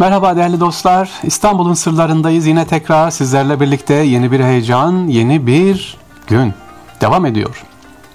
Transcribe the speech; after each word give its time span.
Merhaba 0.00 0.36
değerli 0.36 0.60
dostlar. 0.60 1.10
İstanbul'un 1.22 1.74
sırlarındayız. 1.74 2.46
Yine 2.46 2.66
tekrar 2.66 3.10
sizlerle 3.10 3.60
birlikte 3.60 3.94
yeni 3.94 4.32
bir 4.32 4.40
heyecan, 4.40 5.08
yeni 5.08 5.46
bir 5.46 5.96
gün 6.26 6.54
devam 7.00 7.26
ediyor. 7.26 7.64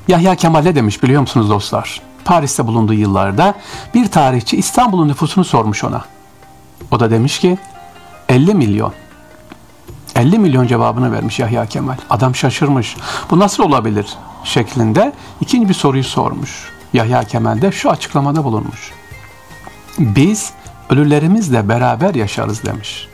Yahya 0.08 0.36
Kemal 0.36 0.76
demiş 0.76 1.04
biliyor 1.04 1.22
musunuz 1.22 1.50
dostlar? 1.50 2.02
Paris'te 2.24 2.68
bulunduğu 2.68 2.94
yıllarda 2.94 3.54
bir 3.94 4.08
tarihçi 4.08 4.58
İstanbul'un 4.58 5.08
nüfusunu 5.08 5.46
sormuş 5.46 5.84
ona. 5.84 6.06
O 6.92 7.00
da 7.00 7.12
demiş 7.12 7.40
ki 7.40 7.58
50 8.30 8.54
milyon. 8.54 8.94
50 10.16 10.40
milyon 10.40 10.68
cevabını 10.68 11.12
vermiş 11.12 11.40
Yahya 11.40 11.66
Kemal. 11.66 11.98
Adam 12.10 12.36
şaşırmış. 12.36 12.96
Bu 13.30 13.40
nasıl 13.40 13.64
olabilir 13.64 14.08
şeklinde 14.44 15.14
ikinci 15.42 15.70
bir 15.70 15.74
soruyu 15.74 16.04
sormuş. 16.04 16.70
Yahya 16.94 17.24
Kemal 17.24 17.62
de 17.62 17.72
şu 17.72 17.92
açıklamada 17.92 18.44
bulunmuş. 18.44 18.92
Biz 20.00 20.54
ölülerimizle 20.90 21.70
beraber 21.70 22.16
yaşarız 22.16 22.64
demiş. 22.64 23.08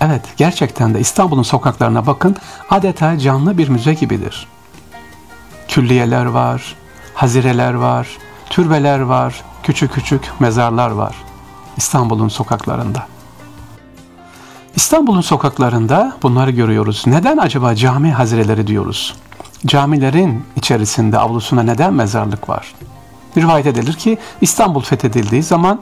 Evet 0.00 0.22
gerçekten 0.36 0.94
de 0.94 1.00
İstanbul'un 1.00 1.42
sokaklarına 1.42 2.06
bakın 2.06 2.36
adeta 2.70 3.18
canlı 3.18 3.58
bir 3.58 3.68
müze 3.68 3.94
gibidir. 3.94 4.46
Külliyeler 5.68 6.24
var, 6.24 6.74
hazireler 7.14 7.74
var, 7.74 8.08
türbeler 8.50 9.00
var, 9.00 9.42
küçük 9.62 9.92
küçük 9.92 10.40
mezarlar 10.40 10.90
var 10.90 11.14
İstanbul'un 11.76 12.28
sokaklarında. 12.28 13.06
İstanbul'un 14.76 15.20
sokaklarında 15.20 16.16
bunları 16.22 16.50
görüyoruz. 16.50 17.04
Neden 17.06 17.36
acaba 17.36 17.74
cami 17.74 18.12
hazireleri 18.12 18.66
diyoruz? 18.66 19.14
Camilerin 19.66 20.44
içerisinde 20.56 21.18
avlusuna 21.18 21.62
neden 21.62 21.94
mezarlık 21.94 22.48
var? 22.48 22.74
Rivayet 23.36 23.66
edilir 23.66 23.92
ki 23.92 24.18
İstanbul 24.40 24.80
fethedildiği 24.80 25.42
zaman 25.42 25.80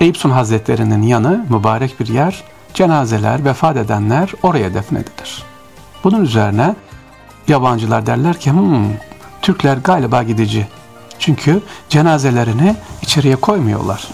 Eyüp 0.00 0.16
Sun 0.16 0.30
Hazretleri'nin 0.30 1.02
yanı 1.02 1.46
mübarek 1.48 2.00
bir 2.00 2.06
yer, 2.06 2.44
cenazeler, 2.74 3.44
vefat 3.44 3.76
edenler 3.76 4.30
oraya 4.42 4.74
defnedilir. 4.74 5.42
Bunun 6.04 6.24
üzerine 6.24 6.74
yabancılar 7.48 8.06
derler 8.06 8.40
ki 8.40 8.50
hmm, 8.50 8.86
Türkler 9.42 9.76
galiba 9.76 10.22
gidici. 10.22 10.68
Çünkü 11.18 11.62
cenazelerini 11.88 12.76
içeriye 13.02 13.36
koymuyorlar. 13.36 14.08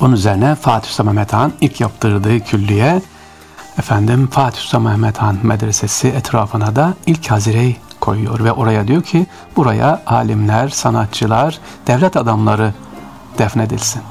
Onun 0.00 0.12
üzerine 0.12 0.54
Fatih 0.54 0.88
Sultan 0.88 1.06
Mehmet 1.06 1.32
Han 1.32 1.52
ilk 1.60 1.80
yaptırdığı 1.80 2.40
külliye 2.40 3.02
efendim 3.78 4.28
Fatih 4.32 4.60
Sultan 4.60 4.82
Mehmet 4.82 5.18
Han 5.18 5.38
Medresesi 5.42 6.08
etrafına 6.08 6.76
da 6.76 6.94
ilk 7.06 7.30
hazireyi 7.30 7.76
koyuyor 8.00 8.44
ve 8.44 8.52
oraya 8.52 8.88
diyor 8.88 9.02
ki 9.02 9.26
buraya 9.56 10.02
alimler, 10.06 10.68
sanatçılar, 10.68 11.58
devlet 11.86 12.16
adamları 12.16 12.74
defnedilsin. 13.38 14.02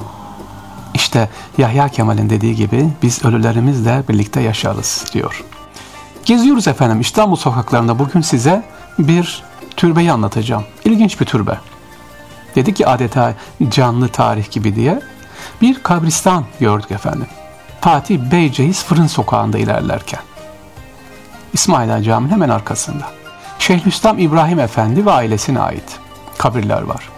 İşte 1.16 1.30
Yahya 1.58 1.88
Kemal'in 1.88 2.30
dediği 2.30 2.56
gibi 2.56 2.90
biz 3.04 3.26
ölülerimizle 3.26 4.04
birlikte 4.10 4.42
yaşarız 4.42 5.06
diyor. 5.14 5.44
Geziyoruz 6.26 6.68
efendim 6.68 7.02
İstanbul 7.02 7.36
sokaklarında 7.36 8.00
bugün 8.00 8.22
size 8.22 8.64
bir 9.00 9.44
türbeyi 9.78 10.12
anlatacağım. 10.12 10.64
İlginç 10.86 11.22
bir 11.22 11.26
türbe. 11.26 11.60
Dedik 12.56 12.76
ki 12.76 12.88
adeta 12.88 13.34
canlı 13.70 14.08
tarih 14.08 14.52
gibi 14.52 14.76
diye 14.76 15.02
bir 15.62 15.84
kabristan 15.84 16.46
gördük 16.60 16.92
efendim. 16.92 17.28
Fatih 17.82 18.20
Beyceğiz 18.32 18.84
Fırın 18.84 19.08
Sokağı'nda 19.08 19.58
ilerlerken. 19.58 20.22
İsmaila 21.54 22.04
Camii'nin 22.04 22.32
hemen 22.32 22.50
arkasında. 22.50 23.06
Şeyhülislam 23.60 24.20
İbrahim 24.20 24.60
Efendi 24.60 25.06
ve 25.06 25.12
ailesine 25.12 25.60
ait 25.60 26.00
kabirler 26.38 26.82
var. 26.82 27.15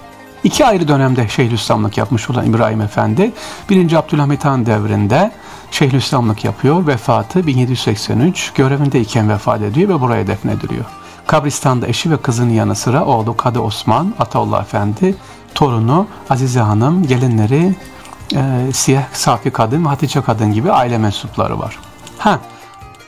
İki 0.47 0.65
ayrı 0.65 0.87
dönemde 0.87 1.27
Şeyhülislamlık 1.27 1.97
yapmış 1.97 2.29
olan 2.29 2.45
İbrahim 2.45 2.81
Efendi, 2.81 3.31
1. 3.69 3.93
Abdülhamit 3.93 4.45
Han 4.45 4.65
devrinde 4.65 5.31
Şeyhülislamlık 5.71 6.43
yapıyor. 6.43 6.87
Vefatı 6.87 7.47
1783 7.47 8.53
görevindeyken 8.55 9.29
vefat 9.29 9.61
ediyor 9.61 9.89
ve 9.89 10.01
buraya 10.01 10.27
defnediliyor. 10.27 10.85
Kabristan'da 11.27 11.87
eşi 11.87 12.11
ve 12.11 12.17
kızının 12.17 12.49
yanı 12.49 12.75
sıra 12.75 13.05
oğlu 13.05 13.37
Kadı 13.37 13.59
Osman, 13.59 14.13
Ataullah 14.19 14.61
Efendi, 14.61 15.15
torunu 15.55 16.07
Azize 16.29 16.59
Hanım, 16.59 17.07
gelinleri 17.07 17.75
e, 18.35 18.73
Siyah 18.73 19.03
Safi 19.13 19.51
Kadın 19.51 19.85
Hatice 19.85 20.21
Kadın 20.21 20.53
gibi 20.53 20.71
aile 20.71 20.97
mensupları 20.97 21.59
var. 21.59 21.79
Ha, 22.17 22.39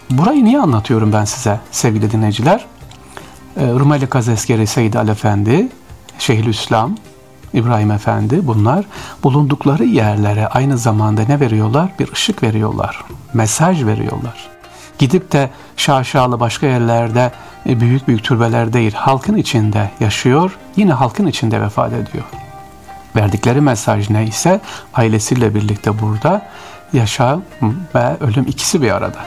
burayı 0.10 0.46
niye 0.46 0.60
anlatıyorum 0.60 1.14
ben 1.14 1.26
size 1.26 1.60
sevgili 1.72 2.12
dinleyiciler? 2.12 2.66
E, 3.58 3.68
Rumeli 3.68 4.08
Kazeskeri 4.08 4.68
Seyyid 4.68 4.94
Ali 4.94 5.12
Efendi, 5.12 5.68
Şeyhülislam, 6.20 6.96
İbrahim 7.54 7.92
Efendi 7.92 8.48
bunlar 8.48 8.86
bulundukları 9.24 9.84
yerlere 9.84 10.48
aynı 10.48 10.78
zamanda 10.78 11.22
ne 11.28 11.40
veriyorlar? 11.40 11.92
Bir 12.00 12.12
ışık 12.12 12.44
veriyorlar. 12.44 13.04
Mesaj 13.34 13.86
veriyorlar. 13.86 14.50
Gidip 15.00 15.32
de 15.32 15.50
şaşalı 15.78 16.40
başka 16.40 16.68
yerlerde 16.68 17.32
e, 17.70 17.80
büyük 17.80 18.08
büyük 18.08 18.24
türbeler 18.24 18.74
değil 18.74 18.94
halkın 18.94 19.36
içinde 19.36 19.92
yaşıyor 20.00 20.58
yine 20.76 20.94
halkın 20.94 21.28
içinde 21.28 21.62
vefat 21.62 21.94
ediyor. 21.94 22.24
Verdikleri 23.16 23.62
mesaj 23.62 24.10
neyse 24.10 24.62
ailesiyle 24.94 25.56
birlikte 25.56 26.02
burada 26.02 26.48
yaşam 26.94 27.42
ve 27.96 28.18
ölüm 28.20 28.46
ikisi 28.48 28.82
bir 28.82 28.92
arada. 28.92 29.20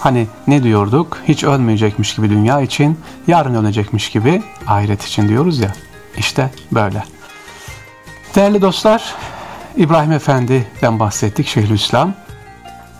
Hani 0.00 0.26
ne 0.46 0.62
diyorduk? 0.62 1.18
Hiç 1.28 1.44
ölmeyecekmiş 1.44 2.14
gibi 2.14 2.30
dünya 2.30 2.60
için, 2.60 2.98
yarın 3.26 3.54
ölecekmiş 3.54 4.10
gibi 4.10 4.42
ahiret 4.66 5.04
için 5.04 5.28
diyoruz 5.28 5.58
ya. 5.58 5.72
İşte 6.18 6.50
böyle. 6.72 7.02
Değerli 8.36 8.62
dostlar, 8.62 9.14
İbrahim 9.76 10.12
Efendi'den 10.12 11.00
bahsettik 11.00 11.46
Şeyhülislam. 11.46 12.12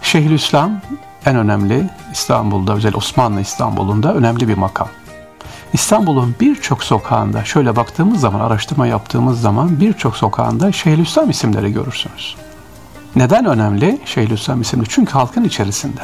Şeyhülislam 0.03 0.81
en 1.27 1.37
önemli 1.37 1.91
İstanbul'da, 2.13 2.75
özel 2.75 2.95
Osmanlı 2.95 3.41
İstanbul'unda 3.41 4.15
önemli 4.15 4.49
bir 4.49 4.57
makam. 4.57 4.89
İstanbul'un 5.73 6.35
birçok 6.41 6.85
sokağında 6.85 7.45
şöyle 7.45 7.77
baktığımız 7.77 8.21
zaman, 8.21 8.41
araştırma 8.41 8.87
yaptığımız 8.87 9.41
zaman 9.41 9.81
birçok 9.81 10.17
sokağında 10.17 10.73
Şeyhülislam 10.73 11.31
isimleri 11.31 11.73
görürsünüz. 11.73 12.37
Neden 13.17 13.45
önemli 13.45 14.01
Şeyhülislam 14.05 14.61
isimli? 14.61 14.85
Çünkü 14.89 15.13
halkın 15.13 15.45
içerisinde. 15.45 16.03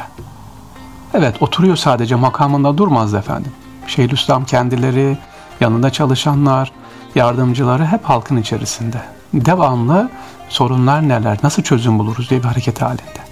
Evet 1.13 1.41
oturuyor 1.41 1.75
sadece 1.75 2.15
makamında 2.15 2.77
durmaz 2.77 3.13
efendim. 3.13 3.51
Şeyhülislam 3.87 4.45
kendileri, 4.45 5.17
yanında 5.59 5.89
çalışanlar, 5.89 6.71
yardımcıları 7.15 7.85
hep 7.85 8.03
halkın 8.03 8.37
içerisinde. 8.37 9.01
Devamlı 9.33 10.09
sorunlar 10.49 11.09
neler, 11.09 11.37
nasıl 11.43 11.63
çözüm 11.63 11.99
buluruz 11.99 12.29
diye 12.29 12.39
bir 12.39 12.47
hareket 12.47 12.81
halinde. 12.81 13.23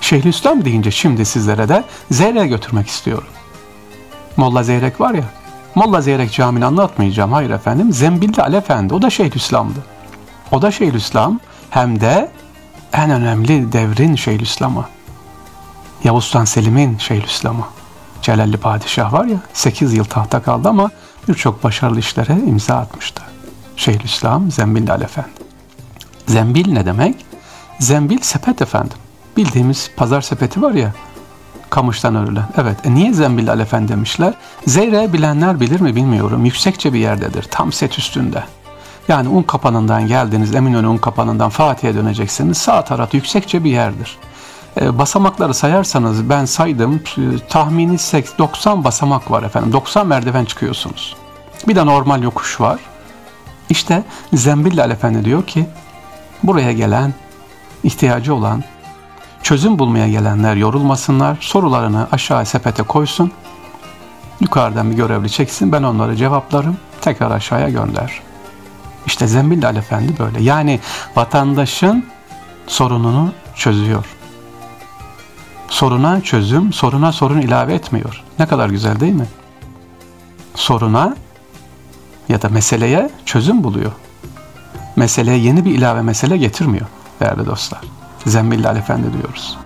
Şeyhülislam 0.00 0.64
deyince 0.64 0.90
şimdi 0.90 1.24
sizlere 1.24 1.68
de 1.68 1.84
Zeyrek'e 2.10 2.46
götürmek 2.46 2.88
istiyorum. 2.88 3.28
Molla 4.36 4.62
Zeyrek 4.62 5.00
var 5.00 5.14
ya, 5.14 5.24
Molla 5.74 6.00
Zeyrek 6.00 6.32
Camii'ni 6.32 6.64
anlatmayacağım. 6.64 7.32
Hayır 7.32 7.50
efendim, 7.50 7.92
Zembilli 7.92 8.42
Ali 8.42 8.56
Efendi, 8.56 8.94
o 8.94 9.02
da 9.02 9.10
Şeyhülislam'dı. 9.10 9.84
O 10.52 10.62
da 10.62 10.70
Şeyhülislam 10.70 11.40
hem 11.70 12.00
de 12.00 12.30
en 12.92 13.10
önemli 13.10 13.72
devrin 13.72 14.14
Şeyhülislam'ı. 14.14 14.84
Yavuz 16.04 16.24
Sultan 16.24 16.44
Selim'in 16.44 16.98
Şeyhülislam'ı. 16.98 17.64
Celalli 18.22 18.56
Padişah 18.56 19.12
var 19.12 19.24
ya 19.24 19.38
8 19.52 19.94
yıl 19.94 20.04
tahta 20.04 20.42
kaldı 20.42 20.68
ama 20.68 20.90
birçok 21.28 21.64
başarılı 21.64 21.98
işlere 21.98 22.32
imza 22.32 22.76
atmıştı. 22.76 23.29
Şeyhülislam 23.80 24.50
Zembil 24.50 24.90
Ali 24.90 25.04
Efendi. 25.04 25.28
Zembil 26.26 26.72
ne 26.72 26.86
demek? 26.86 27.26
Zembil 27.78 28.18
sepet 28.20 28.62
efendim. 28.62 28.96
Bildiğimiz 29.36 29.90
pazar 29.96 30.20
sepeti 30.20 30.62
var 30.62 30.72
ya 30.72 30.92
kamıştan 31.70 32.14
örülen. 32.14 32.48
Evet. 32.56 32.76
E 32.84 32.94
niye 32.94 33.12
Zembil 33.12 33.50
Ali 33.50 33.62
Efendi 33.62 33.92
demişler? 33.92 34.34
Zeyre 34.66 35.12
bilenler 35.12 35.60
bilir 35.60 35.80
mi 35.80 35.96
bilmiyorum. 35.96 36.44
Yüksekçe 36.44 36.92
bir 36.92 36.98
yerdedir. 36.98 37.42
Tam 37.50 37.72
set 37.72 37.98
üstünde. 37.98 38.44
Yani 39.08 39.28
un 39.28 39.42
kapanından 39.42 40.06
geldiniz 40.06 40.54
Eminönü 40.54 40.86
un 40.86 40.98
kapanından 40.98 41.50
Fatih'e 41.50 41.94
döneceksiniz. 41.94 42.58
Sağ 42.58 42.84
taraf 42.84 43.14
yüksekçe 43.14 43.64
bir 43.64 43.70
yerdir. 43.70 44.18
E, 44.80 44.98
basamakları 44.98 45.54
sayarsanız 45.54 46.30
ben 46.30 46.44
saydım 46.44 47.00
e, 47.18 47.48
tahmini 47.48 47.98
90 48.38 48.84
basamak 48.84 49.30
var 49.30 49.42
efendim. 49.42 49.72
90 49.72 50.06
merdiven 50.06 50.44
çıkıyorsunuz. 50.44 51.16
Bir 51.68 51.76
de 51.76 51.86
normal 51.86 52.22
yokuş 52.22 52.60
var. 52.60 52.80
İşte 53.70 54.04
Zembillal 54.32 54.90
Efendi 54.90 55.24
diyor 55.24 55.46
ki 55.46 55.66
buraya 56.42 56.72
gelen, 56.72 57.14
ihtiyacı 57.84 58.34
olan, 58.34 58.64
çözüm 59.42 59.78
bulmaya 59.78 60.08
gelenler 60.08 60.56
yorulmasınlar, 60.56 61.38
sorularını 61.40 62.08
aşağı 62.12 62.46
sepete 62.46 62.82
koysun, 62.82 63.32
yukarıdan 64.40 64.90
bir 64.90 64.96
görevli 64.96 65.30
çeksin, 65.30 65.72
ben 65.72 65.82
onları 65.82 66.16
cevaplarım, 66.16 66.76
tekrar 67.00 67.30
aşağıya 67.30 67.68
gönder. 67.68 68.20
İşte 69.06 69.26
Zembillal 69.26 69.76
Efendi 69.76 70.18
böyle. 70.18 70.42
Yani 70.42 70.80
vatandaşın 71.16 72.06
sorununu 72.66 73.32
çözüyor. 73.54 74.04
Soruna 75.68 76.20
çözüm, 76.20 76.72
soruna 76.72 77.12
sorun 77.12 77.40
ilave 77.40 77.74
etmiyor. 77.74 78.22
Ne 78.38 78.46
kadar 78.46 78.68
güzel 78.68 79.00
değil 79.00 79.12
mi? 79.12 79.26
Soruna 80.54 81.16
ya 82.30 82.42
da 82.42 82.48
meseleye 82.48 83.10
çözüm 83.26 83.64
buluyor. 83.64 83.92
Meseleye 84.96 85.38
yeni 85.38 85.64
bir 85.64 85.74
ilave 85.74 86.02
mesele 86.02 86.36
getirmiyor 86.36 86.86
değerli 87.20 87.46
dostlar. 87.46 87.80
Zembillal 88.26 88.76
Efendi 88.76 89.12
diyoruz. 89.12 89.58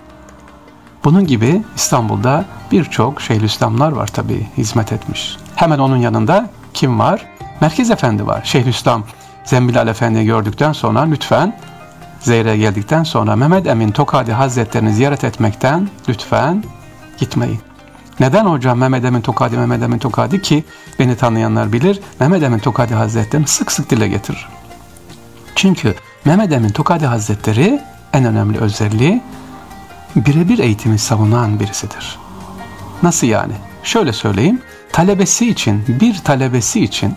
Bunun 1.03 1.27
gibi 1.27 1.63
İstanbul'da 1.75 2.45
birçok 2.71 3.21
Şeyhülislamlar 3.21 3.91
var 3.91 4.07
tabii 4.07 4.47
hizmet 4.57 4.91
etmiş. 4.91 5.37
Hemen 5.55 5.79
onun 5.79 5.97
yanında 5.97 6.49
kim 6.73 6.99
var? 6.99 7.25
Merkez 7.61 7.91
Efendi 7.91 8.27
var. 8.27 8.41
Şeyhülislam 8.43 9.03
Zembilal 9.43 9.87
Efendi'yi 9.87 10.25
gördükten 10.25 10.73
sonra 10.73 11.01
lütfen 11.01 11.59
Zeyre'ye 12.19 12.57
geldikten 12.57 13.03
sonra 13.03 13.35
Mehmet 13.35 13.67
Emin 13.67 13.91
Tokadi 13.91 14.31
Hazretlerini 14.31 14.93
ziyaret 14.93 15.23
etmekten 15.23 15.89
lütfen 16.09 16.63
gitmeyin. 17.17 17.59
Neden 18.19 18.45
hocam 18.45 18.77
Mehmet 18.77 19.05
Emin 19.05 19.21
Tokadi, 19.21 19.57
Mehmet 19.57 19.83
Emin 19.83 19.99
Tokadi 19.99 20.41
ki 20.41 20.63
beni 20.99 21.15
tanıyanlar 21.15 21.73
bilir 21.73 21.99
Mehmet 22.19 22.43
Emin 22.43 22.59
Tokadi 22.59 22.93
Hazretlerini 22.93 23.47
sık 23.47 23.71
sık 23.71 23.89
dile 23.89 24.07
getirir. 24.07 24.47
Çünkü 25.55 25.95
Mehmet 26.25 26.51
Emin 26.51 26.69
Tokadi 26.69 27.05
Hazretleri 27.05 27.81
en 28.13 28.25
önemli 28.25 28.57
özelliği 28.57 29.21
birebir 30.15 30.59
eğitimi 30.59 30.99
savunan 30.99 31.59
birisidir. 31.59 32.19
Nasıl 33.03 33.27
yani? 33.27 33.53
Şöyle 33.83 34.13
söyleyeyim. 34.13 34.61
Talebesi 34.91 35.49
için, 35.49 35.85
bir 35.87 36.17
talebesi 36.17 36.83
için 36.83 37.15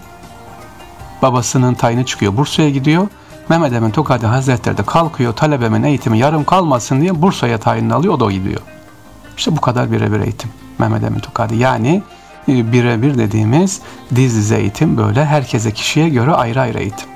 babasının 1.23 1.75
tayini 1.75 2.07
çıkıyor. 2.07 2.37
Bursa'ya 2.37 2.71
gidiyor. 2.71 3.09
Mehmet 3.49 3.73
Emin 3.73 3.91
Tokadi 3.91 4.27
Hazretleri 4.27 4.79
de 4.79 4.83
kalkıyor. 4.83 5.33
Talebemin 5.33 5.83
eğitimi 5.83 6.19
yarım 6.19 6.45
kalmasın 6.45 7.01
diye 7.01 7.23
Bursa'ya 7.23 7.59
tayinini 7.59 7.95
alıyor. 7.95 8.15
O 8.15 8.21
da 8.21 8.33
gidiyor. 8.33 8.61
İşte 9.37 9.57
bu 9.57 9.61
kadar 9.61 9.93
birebir 9.93 10.21
eğitim. 10.21 10.51
Mehmet 10.79 11.05
Emin 11.05 11.21
Tokadi. 11.21 11.57
Yani 11.57 12.03
e, 12.49 12.73
birebir 12.73 13.19
dediğimiz 13.19 13.81
diz 14.15 14.37
dize 14.37 14.57
eğitim 14.57 14.97
böyle 14.97 15.25
herkese 15.25 15.73
kişiye 15.73 16.09
göre 16.09 16.33
ayrı 16.33 16.61
ayrı 16.61 16.79
eğitim. 16.79 17.09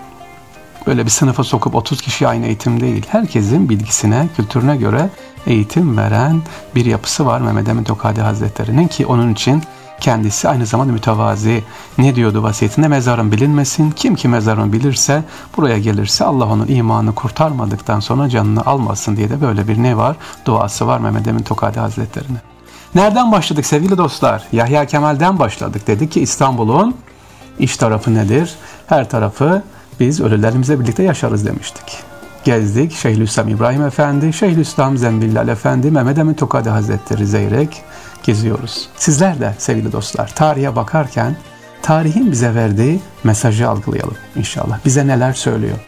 Böyle 0.87 1.05
bir 1.05 1.11
sınıfa 1.11 1.45
sokup 1.45 1.75
30 1.75 2.03
kişi 2.03 2.29
aynı 2.29 2.47
eğitim 2.47 2.81
değil. 2.81 3.07
Herkesin 3.09 3.69
bilgisine, 3.69 4.29
kültürüne 4.37 4.77
göre 4.77 5.11
eğitim 5.47 5.97
veren 5.97 6.43
bir 6.75 6.85
yapısı 6.85 7.27
var 7.27 7.41
Mehmet 7.41 7.69
Emin 7.69 7.85
Tokadi 7.85 8.21
Hazretleri'nin 8.21 8.89
ki 8.89 9.07
onun 9.07 9.33
için 9.33 9.63
kendisi 10.01 10.49
aynı 10.49 10.67
zamanda 10.67 10.93
mütevazi. 10.93 11.65
Ne 11.99 12.15
diyordu 12.15 12.43
vasiyetinde? 12.43 12.89
Mezarın 12.89 13.33
bilinmesin. 13.33 13.91
Kim 13.91 14.15
ki 14.15 14.29
mezarını 14.29 14.73
bilirse, 14.73 15.25
buraya 15.57 15.79
gelirse 15.79 16.25
Allah 16.25 16.47
onun 16.47 16.67
imanı 16.69 17.15
kurtarmadıktan 17.15 18.01
sonra 18.01 18.29
canını 18.29 18.67
almasın 18.67 19.17
diye 19.17 19.31
de 19.31 19.41
böyle 19.41 19.69
bir 19.69 19.83
ne 19.83 19.97
var? 19.97 20.17
Duası 20.45 20.87
var 20.87 20.99
Mehmet 20.99 21.29
Emin 21.29 21.43
Tokadi 21.43 21.81
Hazretleri'ne. 21.81 22.52
Nereden 22.95 23.33
başladık 23.33 23.67
sevgili 23.67 23.99
dostlar? 23.99 24.43
Yahya 24.53 24.87
Kemal'den 24.87 25.39
başladık. 25.39 25.87
Dedik 25.87 26.13
ki 26.13 26.21
İstanbul'un 26.21 26.97
iç 27.59 27.77
tarafı 27.77 28.15
nedir? 28.15 28.55
Her 28.87 29.09
tarafı 29.09 29.63
biz 30.01 30.21
ölülerimizle 30.21 30.81
birlikte 30.81 31.03
yaşarız 31.03 31.47
demiştik. 31.47 32.03
Gezdik 32.45 32.93
Şeyhülislam 32.93 33.49
İbrahim 33.49 33.83
Efendi, 33.87 34.33
Şeyhülislam 34.33 34.99
Zembillal 34.99 35.49
Efendi, 35.49 35.91
Mehmet 35.91 36.19
Emin 36.19 36.35
Tokadi 36.35 36.69
Hazretleri 36.69 37.27
Zeyrek 37.27 37.83
geziyoruz. 38.23 38.89
Sizler 38.97 39.41
de 39.41 39.55
sevgili 39.59 39.93
dostlar 39.93 40.35
tarihe 40.35 40.77
bakarken 40.77 41.37
tarihin 41.83 42.33
bize 42.33 42.55
verdiği 42.55 43.01
mesajı 43.25 43.69
algılayalım 43.69 44.17
inşallah. 44.37 44.79
Bize 44.85 45.07
neler 45.07 45.33
söylüyor? 45.33 45.79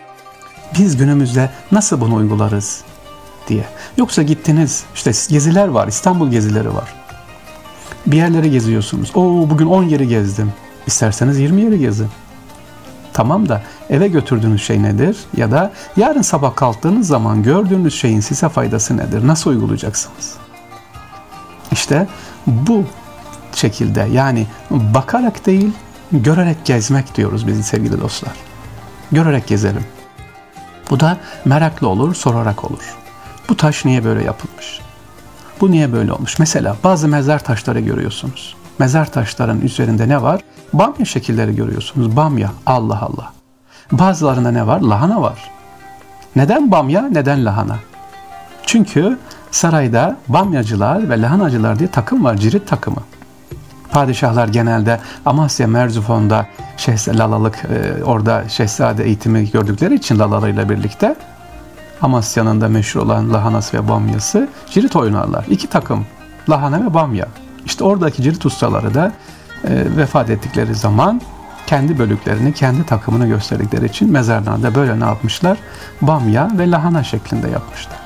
Biz 0.79 0.97
günümüzde 0.97 1.51
nasıl 1.73 2.01
bunu 2.01 2.15
uygularız 2.15 2.85
diye. 3.49 3.65
Yoksa 3.97 4.23
gittiniz 4.23 4.85
işte 4.95 5.11
geziler 5.29 5.69
var, 5.69 5.89
İstanbul 5.89 6.31
gezileri 6.31 6.75
var. 6.75 6.95
Bir 8.07 8.17
yerlere 8.17 8.49
geziyorsunuz. 8.49 9.11
Oo 9.15 9.51
bugün 9.51 9.67
10 9.67 9.83
yeri 9.83 10.09
gezdim. 10.09 10.53
İsterseniz 10.87 11.39
20 11.39 11.63
yeri 11.63 11.79
gezin. 11.79 12.09
Tamam 13.13 13.49
da 13.49 13.63
eve 13.91 14.09
götürdüğünüz 14.09 14.63
şey 14.63 14.83
nedir? 14.83 15.17
Ya 15.37 15.51
da 15.51 15.73
yarın 15.97 16.23
sabah 16.23 16.57
kalktığınız 16.57 17.07
zaman 17.07 17.43
gördüğünüz 17.43 17.95
şeyin 17.95 18.21
size 18.21 18.49
faydası 18.49 18.97
nedir? 18.97 19.27
Nasıl 19.27 19.51
uygulayacaksınız? 19.51 20.35
İşte 21.73 22.09
bu 22.47 22.85
şekilde 23.55 24.09
yani 24.13 24.47
bakarak 24.71 25.47
değil 25.47 25.73
görerek 26.13 26.65
gezmek 26.65 27.17
diyoruz 27.17 27.47
biz 27.47 27.67
sevgili 27.67 28.01
dostlar. 28.01 28.33
Görerek 29.13 29.47
gezelim. 29.47 29.85
Bu 30.91 31.01
da 31.01 31.19
meraklı 31.45 31.89
olur, 31.89 32.15
sorarak 32.15 32.65
olur. 32.65 32.95
Bu 33.49 33.57
taş 33.57 33.85
niye 33.85 34.05
böyle 34.05 34.25
yapılmış? 34.25 34.81
Bu 35.61 35.71
niye 35.71 35.93
böyle 35.93 36.13
olmuş? 36.13 36.39
Mesela 36.39 36.77
bazı 36.85 37.09
mezar 37.09 37.45
taşları 37.45 37.81
görüyorsunuz. 37.81 38.57
Mezar 38.79 39.13
taşların 39.13 39.61
üzerinde 39.61 40.09
ne 40.09 40.23
var? 40.23 40.41
Bamya 40.73 41.05
şekilleri 41.05 41.57
görüyorsunuz. 41.57 42.17
Bamya. 42.17 42.51
Allah 42.67 43.01
Allah. 43.01 43.33
Bazılarında 43.93 44.51
ne 44.51 44.67
var? 44.67 44.81
Lahana 44.81 45.23
var. 45.23 45.51
Neden 46.37 46.71
bamya? 46.71 47.03
Neden 47.03 47.45
lahana? 47.45 47.79
Çünkü 48.67 49.19
sarayda 49.51 50.17
bamyacılar 50.29 51.11
ve 51.11 51.23
lahanacılar 51.23 51.79
diye 51.79 51.91
takım 51.91 52.25
var. 52.25 52.37
Cirit 52.37 52.69
takımı. 52.69 53.03
Padişahlar 53.91 54.49
genelde 54.49 55.01
Amasya 55.27 55.67
Merzufon'da 55.67 56.47
şehzade, 56.77 57.19
lalalık 57.19 57.65
e, 57.65 58.05
orada 58.05 58.49
şehzade 58.49 59.05
eğitimi 59.05 59.51
gördükleri 59.51 59.95
için 59.95 60.19
lalalarıyla 60.19 60.69
birlikte 60.69 61.17
Amasya'nın 62.05 62.61
da 62.61 62.69
meşhur 62.69 63.01
olan 63.01 63.33
lahanası 63.33 63.77
ve 63.77 63.89
bamyası 63.89 64.49
cirit 64.71 64.97
oynarlar. 64.97 65.45
İki 65.51 65.67
takım 65.67 66.07
lahana 66.49 66.87
ve 66.87 66.95
bamya. 66.95 67.27
İşte 67.67 67.85
oradaki 67.85 68.23
cirit 68.23 68.47
ustaları 68.47 68.95
da 68.95 69.13
e, 69.65 69.97
vefat 69.97 70.31
ettikleri 70.31 70.75
zaman 70.75 71.21
kendi 71.67 71.99
bölüklerini, 71.99 72.53
kendi 72.53 72.87
takımını 72.87 73.27
gösterdikleri 73.27 73.87
için 73.87 74.13
mezarlarda 74.13 74.75
böyle 74.75 75.01
ne 75.01 75.05
yapmışlar? 75.05 75.59
Bamya 76.01 76.51
ve 76.59 76.71
lahana 76.71 77.05
şeklinde 77.05 77.51
yapmışlar. 77.51 77.97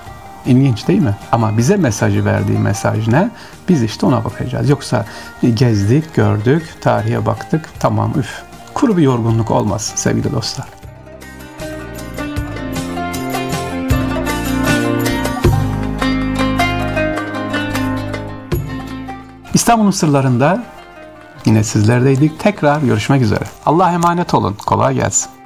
İlginç 0.46 0.88
değil 0.88 1.02
mi? 1.02 1.16
Ama 1.32 1.58
bize 1.58 1.76
mesajı 1.76 2.24
verdiği 2.24 2.58
mesaj 2.58 3.08
ne? 3.08 3.30
Biz 3.68 3.82
işte 3.82 4.06
ona 4.06 4.24
bakacağız. 4.24 4.68
Yoksa 4.68 5.06
gezdik, 5.54 6.14
gördük, 6.14 6.74
tarihe 6.80 7.26
baktık, 7.26 7.68
tamam 7.78 8.12
üf. 8.16 8.42
Kuru 8.74 8.96
bir 8.96 9.02
yorgunluk 9.02 9.50
olmaz 9.50 9.92
sevgili 9.96 10.32
dostlar. 10.32 10.77
İstanbul'un 19.68 19.90
sırlarında 19.90 20.64
yine 21.46 21.64
sizlerdeydik. 21.64 22.40
Tekrar 22.40 22.80
görüşmek 22.82 23.22
üzere. 23.22 23.44
Allah'a 23.66 23.92
emanet 23.92 24.34
olun. 24.34 24.56
Kolay 24.66 24.94
gelsin. 24.94 25.37